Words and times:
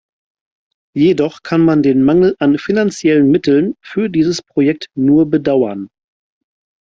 Jedoch 0.97 1.43
kann 1.43 1.61
man 1.63 1.83
den 1.83 2.01
Mangel 2.01 2.35
an 2.39 2.57
finanziellen 2.57 3.29
Mitteln 3.29 3.75
für 3.83 4.09
dieses 4.09 4.41
Projekt 4.41 4.87
nur 4.95 5.29
bedauern. 5.29 5.89